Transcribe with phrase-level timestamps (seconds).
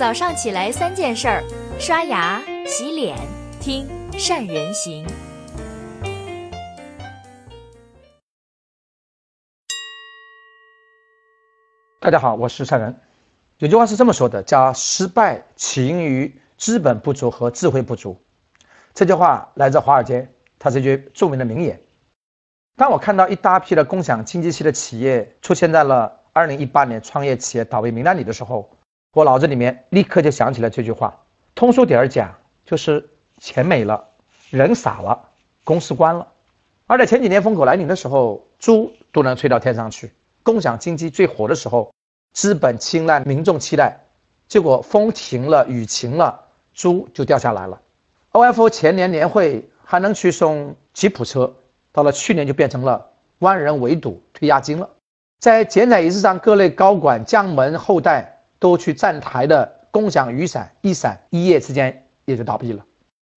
[0.00, 1.44] 早上起来三件事儿：
[1.78, 3.18] 刷牙、洗脸、
[3.60, 3.86] 听
[4.18, 5.06] 善人行。
[12.00, 12.98] 大家好，我是善人。
[13.58, 18.18] 有句话是这么说的，叫“失败起因于资本不足和智慧不足”。
[18.94, 20.26] 这句话来自华尔街，
[20.58, 21.78] 它是一句著名的名言。
[22.74, 28.70] 当我看到一大批的共享经济系的企业出现在了2018年创业企业倒闭名单里的时候，
[29.12, 31.18] 我脑子里面立刻就想起了这句话。
[31.54, 32.32] 通俗点儿讲，
[32.64, 34.04] 就是钱没了，
[34.50, 35.18] 人傻了，
[35.64, 36.26] 公司关了。
[36.86, 40.12] 而在前几年风口来临的时候，猪都能吹到天上去。
[40.42, 41.92] 共享经济最火的时候，
[42.32, 43.98] 资本青睐，民众期待，
[44.46, 46.40] 结果风停了，雨停了，
[46.72, 47.80] 猪就掉下来了。
[48.30, 51.52] OFO 前年年会还能去送吉普车，
[51.90, 54.88] 到了去年就变成了万人围堵退押金了。
[55.40, 58.29] 在剪彩仪式上，各类高管、将门、后代
[58.60, 62.84] 都去站台的共享雨伞，一闪一夜之间也就倒闭了。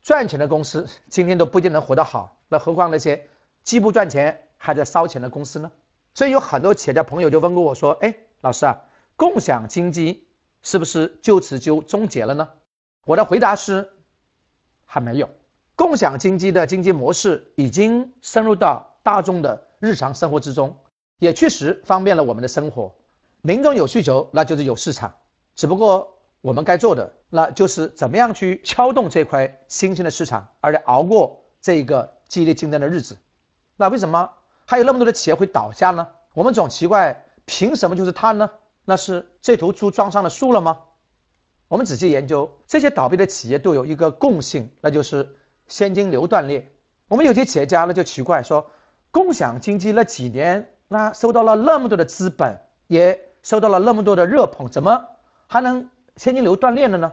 [0.00, 3.28] 赚钱的公司今天都不一定能活得好，那何况那些
[3.62, 5.70] 既不赚钱还在烧钱的公司呢？
[6.14, 8.80] 所以有很多企业家朋友就问过我说：“哎，老师啊，
[9.16, 10.26] 共享经济
[10.62, 12.48] 是不是就此就终结了呢？”
[13.06, 13.88] 我的回答是，
[14.86, 15.28] 还没有。
[15.76, 20.76] 共享经济的经济模式已经深入到大众的日常生活之中，
[21.18, 22.94] 也确实方便了我们的生活。
[23.42, 25.14] 民众有需求，那就是有市场。
[25.54, 33.16] 只不过我们该做的，那就是怎么样去撬动这块新兴的市场，而且熬过这个激烈竞争的日子。
[33.76, 34.30] 那为什么？
[34.66, 36.06] 还有那么多的企业会倒下呢？
[36.34, 38.50] 我们总奇怪，凭什么就是它呢？
[38.84, 40.78] 那是这头猪撞上了树了吗？
[41.68, 45.36] 我们仔细研究，这些倒闭的企业都有一个共性，那就是
[45.66, 46.70] 现金流断裂。
[47.08, 48.70] 我们有些企业家呢就奇怪说，
[49.10, 55.04] 共享经济那几年，那收到了那么多的资本，也收到了那么多的热捧，怎么
[55.46, 57.12] 还能现金流断裂了呢？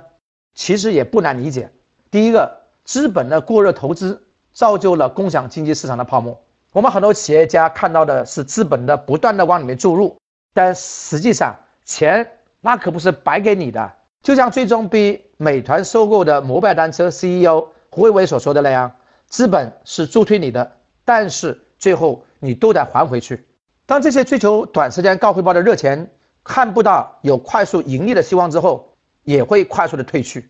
[0.53, 1.71] 其实也不难理解，
[2.09, 6.41] 第一个，资本的过热投资造就了共享经济市场的泡沫。
[6.72, 10.17] 我们很多企业家看到的是资本的不断的往里面注入，
[10.53, 12.29] 但实际上钱
[12.61, 13.91] 那可不是白给你的。
[14.21, 18.91] 就像最终被美团收购的摩拜单车 CEO 胡伟伟所说的那样，
[19.27, 20.71] 资本是助推你的，
[21.05, 23.45] 但是最后你都得还回去。
[23.85, 26.09] 当这些追求短时间高回报的热钱
[26.44, 28.88] 看不到有快速盈利的希望之后，
[29.23, 30.50] 也会快速的退去。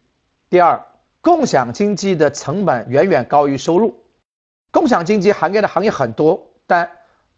[0.50, 0.82] 第二，
[1.22, 4.04] 共享经济的成本远远高于收入。
[4.72, 6.90] 共享经济行业的行业很多，但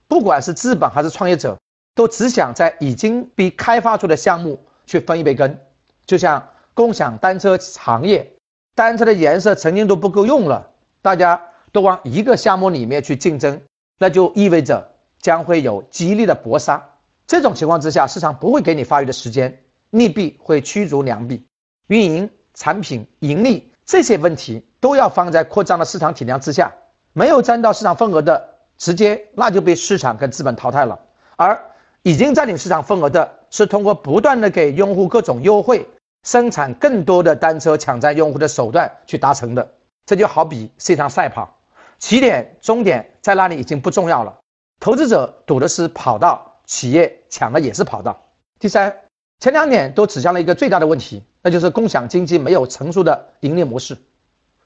[0.07, 1.57] 不管是资本还是创业者，
[1.94, 5.59] 都只想在已经被开发出的项目去分一杯羹。
[6.06, 8.36] 就像共享单车行业，
[8.75, 10.72] 单车的颜色曾经都不够用了，
[11.02, 11.41] 大家
[11.72, 13.62] 都往一个项目里面去竞争，
[14.00, 16.83] 那就意味着将会有激烈的搏杀。
[17.25, 21.45] 这种情况之下，市场不会给你发育的时间，利弊会驱逐良币，
[21.88, 26.72] 运营、产品、盈利这些问题都要放在扩张的市场体量之下。
[27.13, 30.97] 没有占到市场份额的，直接那就被市场跟资本淘汰了；
[31.35, 31.59] 而
[32.03, 35.85] 已经占领市场份额的，是通过不断的给用户各种优惠，
[36.23, 39.67] 生产更多的单车抢占用户的手段去达成的。
[40.06, 41.57] 这就好比是一场赛跑，
[41.97, 44.38] 起点、终点在那里已经不重要了。
[44.79, 48.17] 投资者赌的是跑道，企业抢的也是跑道。
[48.59, 48.95] 第三，
[49.39, 53.97] 前两点都指向了一个最大的问题，那就是共享经济没有成熟的盈利模式。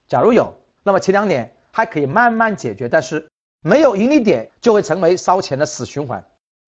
[0.08, 1.56] 假如有，那么前两点。
[1.74, 3.26] 还可以慢慢解决，但是
[3.62, 6.22] 没有盈利点就会成为烧钱的死循环。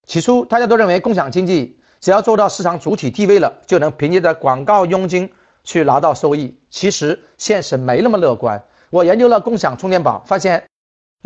[0.08, 5.30] 起初大家都认为共享经济只要做到市场主体地位了，就能凭借着广告佣金
[5.62, 6.58] 去拿到收益。
[6.70, 8.64] 其实现实没那么乐观。
[8.88, 10.64] 我研究了共享充电宝，发现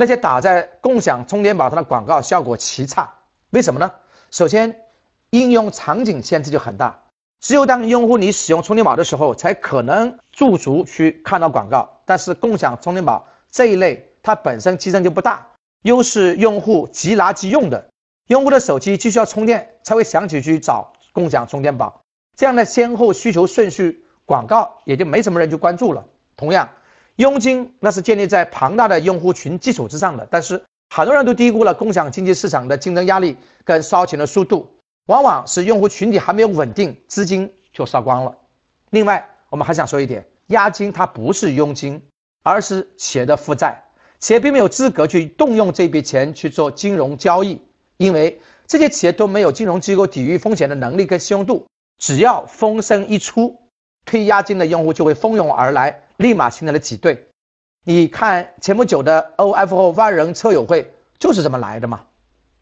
[0.00, 3.12] 那些打在共享充电宝上的广告效果奇差。
[3.50, 3.90] 为什么呢？
[4.30, 4.84] 首先，
[5.30, 6.96] 应用场景限制就很大，
[7.40, 12.00] 只有当用户你使用充电宝的时候，才可能驻足去看到广告。
[12.04, 13.26] 但是共享充电宝。
[13.50, 15.44] 这一类它本身竞争就不大，
[15.82, 17.88] 又是用户即拿即用的，
[18.28, 22.00] 用户的手机既需要充电才会想起去找共享充电宝，
[22.36, 26.04] 这样的先后需求顺序，广告也就没什么人去关注了。
[26.36, 26.68] 同样，
[27.18, 30.60] 佣金那是建立在庞大的用户群基础之上的，但是
[30.90, 34.68] 很多人都低估了共享经济市场的竞争压力跟烧钱的速度，
[35.06, 38.36] 往往是用户群体还没有稳定，资金就烧光了。
[38.90, 42.02] 另外，我们还想说一点，押金它不是佣金。
[42.44, 43.82] 而是企业的负债，
[44.20, 47.60] 企业并没有资格去动用这笔钱去做金融交易，
[47.98, 51.66] 因为这些企业都没有金融机构抵御风险的能力跟信用度。
[51.98, 53.54] 只要风声一出，
[54.06, 57.26] 退押金的用户就会蜂拥而来，立马形成了挤兑。
[57.84, 62.04] 你看前不久的 OFO 万人车友会就是这么来的嘛。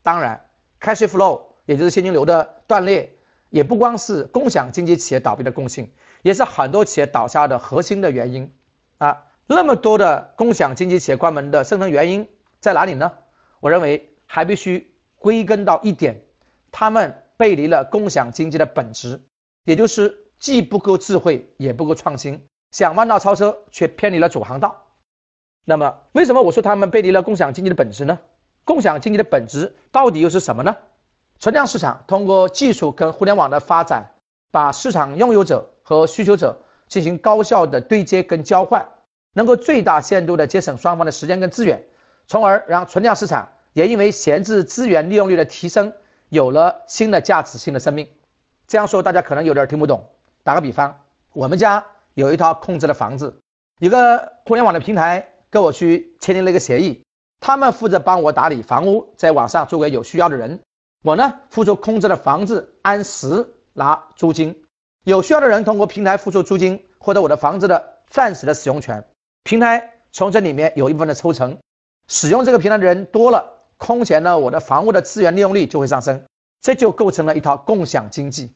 [0.02, 0.48] 当然
[0.80, 3.16] ，cash flow 也就是现金流的断裂，
[3.50, 5.92] 也不光是共享经济企业倒闭的共性，
[6.22, 8.52] 也是很多企业倒下的核心的原因
[8.98, 9.24] 啊。
[9.46, 12.28] 那么多的共享经济企业关门的深层原因
[12.60, 13.12] 在哪里呢？
[13.60, 16.22] 我认为还必须归根到一点，
[16.70, 19.20] 他们背离了共享经济的本质，
[19.64, 24.84] 也就是既不够智慧，也不够创新，想弯道超车却偏离了主航道。
[25.64, 28.18] 那么，为什么我说他们背离了共享经济的本质呢？
[28.64, 30.76] 共享经济的本质到底又是什么呢？
[31.38, 34.08] 存量市场通过技术跟互联网的发展，
[34.52, 36.56] 把市场拥有者和需求者
[36.88, 38.86] 进行高效的对接跟交换，
[39.34, 41.84] 能够最大限度的节省双方的时间跟资源，
[42.26, 45.92] 从而让存量市场也因为闲置资源利用率的提升，
[46.28, 48.08] 有了新的价值、新的生命。
[48.66, 50.08] 这样说大家可能有点听不懂。
[50.42, 50.96] 打个比方，
[51.32, 51.84] 我们家
[52.16, 53.38] 有一套空置的房子，
[53.78, 55.32] 一个互联网的平台。
[55.48, 57.02] 跟我去签订了一个协议，
[57.40, 60.60] 他们负责帮我打理房屋，在网上租给有需要的人，
[61.02, 64.64] 我呢付出空置的房子按时拿租金，
[65.04, 69.02] 有需要的人通过平台付出租金，获得我的房子的暂时的使用权，
[69.44, 71.56] 平台从这里面有一部分的抽成，
[72.08, 76.22] 使用这个平台的人多了，空闲呢我的房屋的资源利用率就会上升，
[76.60, 78.52] 这就构成了一套共享经济。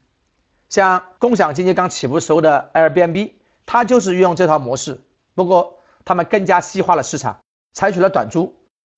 [0.69, 3.33] 像共享经济刚起步时候的 Airbnb，
[3.73, 5.01] 他就是运用这套模式，
[5.37, 5.77] 不过。
[6.03, 7.39] 他们更加细化了市场，
[7.75, 8.53] 采取了短租，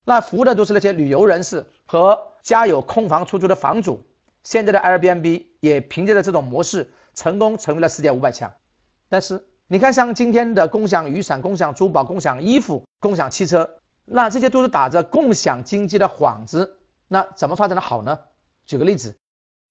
[0.05, 4.01] 那服务的都是那些旅游人士和家有空房出租的房主。
[4.41, 8.51] 现在的 Airbnb 也凭借着这种模式，成功成为了世界五百强。
[9.09, 13.69] 但是你看，像今天的共享雨伞、共享珠宝、共享衣服、共享汽车，
[14.05, 16.79] 那这些都是打着共享经济的幌子，
[17.09, 18.17] 那怎么发展的好呢？
[18.65, 19.13] 举个例子，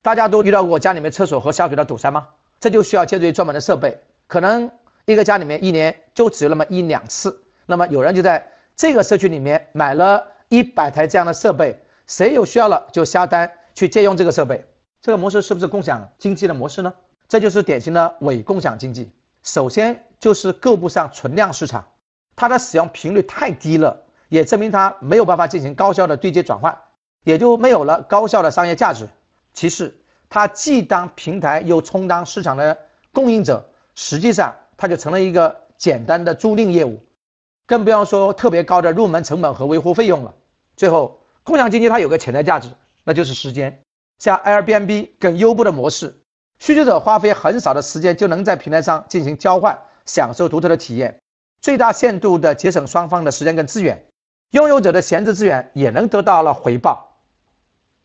[0.02, 2.28] 大家都遇到过家里面厕所和下水道堵塞吗？
[2.60, 4.70] 这就需要借助于专门的设备，可能。
[5.04, 8.46] 一个家里面一年就只有那么一两次，那么有人就在
[8.76, 11.76] 这个社区里面买了一百台这样的设备，
[12.06, 14.64] 谁有需要了就下单去借用这个设备，
[15.00, 16.94] 这个模式是不是共享经济的模式呢？
[17.26, 19.12] 这就是典型的伪共享经济。
[19.43, 21.84] 首先就是够不上存量市场，
[22.37, 26.78] 它的使用频率太低了，也证明它没有办法进行高效的对接转换，
[27.25, 29.08] 也就没有了高效的商业价值。
[29.52, 32.78] 其次，它既当平台又充当市场的
[33.12, 34.54] 供应者，实际上。
[34.82, 37.00] 它就成了一个简单的租赁业务，
[37.69, 40.34] 更不要说特别高的入门成本和维护费用了。
[40.76, 42.69] 最后，共享经济它有个潜在价值，
[43.05, 43.81] 那就是时间。
[44.19, 46.12] 像 Airbnb 跟优步的模式，
[46.58, 51.20] 需求者花费很少的时间就能在平台上进行交换，享受独特的体验，
[51.61, 54.05] 最大限度的节省双方的时间跟资源，
[54.50, 57.17] 拥有者的闲置资源也能得到了回报。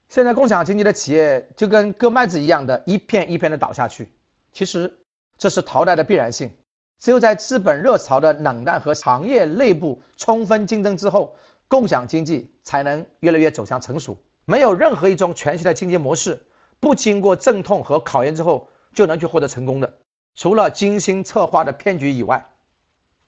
[0.10, 4.12] 现在共享经济的企业就跟割麦子一样的一片一片的倒下去，
[4.52, 5.00] 其实
[5.40, 6.56] 这是淘汰的必然性。
[7.00, 11.36] 只有在资本热潮的冷淡和行业内部充分竞争之后，
[11.68, 14.18] 共享经济才能越来越走向成熟。
[14.46, 16.42] 没有任何一种全新的经济模式
[16.80, 19.94] 不经过阵痛和考验之后就能去获得成功的，
[20.36, 22.44] 除了精心策划的骗局以外，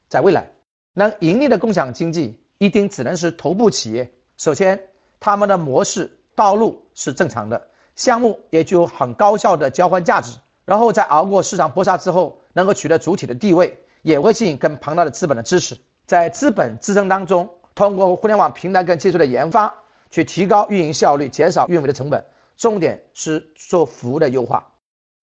[0.08, 0.50] 在未来
[0.94, 4.12] 能盈利的共享经济一定只能是头部企业。
[4.38, 4.82] 首先，
[5.20, 10.38] 他们的模式道路是正常的，项目也具有很高效的交换价值。
[10.70, 15.76] 然后在熬过市场搏杀之后，能够取得主体的地位，也会吸引更庞大的资本的支持。
[16.06, 19.74] 在资本支撑当中，通过互联网平台跟技术的研发，
[20.12, 22.24] 去提高运营效率，减少运维的成本。
[22.56, 24.72] 重点是做服务的优化。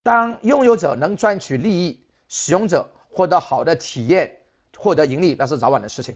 [0.03, 4.29] 当拥有者能赚取利益，使用者获得好的体验，
[4.77, 6.13] 获得盈利，那是早晚的事情。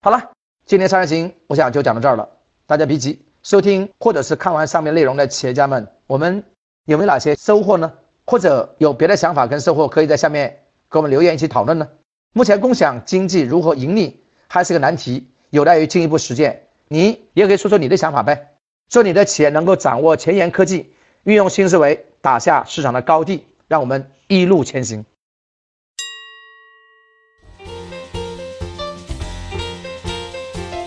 [0.00, 0.30] 好了，
[0.64, 2.26] 今天三人行，我想就讲到这儿了。
[2.64, 6.42] 大家别急，收听或者是看完上面内容的企业家们，我们
[6.86, 7.92] 有没有哪些收获呢？
[8.26, 11.88] 或者有别的想法跟收获，可以在下面给我们留言一起讨论呢。
[12.32, 16.66] 目前共享经济如何盈利还是个难题，有待于进一步实践。
[16.88, 18.56] 你也可以说说你的想法呗。
[18.90, 20.92] 祝你的企业能够掌握前沿科技，
[21.24, 25.04] 运用新思维，打下市场的高地，让我们一路前行。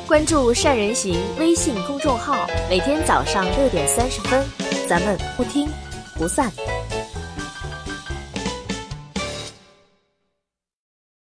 [0.08, 4.46] 关注善人行微信公众号，每天早上六点三十分，
[4.88, 5.68] 咱们不听
[6.18, 6.52] 不散。